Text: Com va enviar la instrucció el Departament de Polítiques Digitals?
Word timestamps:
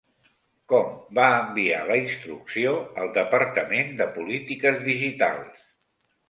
Com 0.71 0.87
va 1.17 1.25
enviar 1.41 1.81
la 1.89 1.97
instrucció 2.03 2.71
el 3.03 3.11
Departament 3.19 3.93
de 4.01 4.09
Polítiques 4.17 4.83
Digitals? 4.89 5.63